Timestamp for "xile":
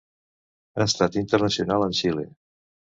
2.03-2.29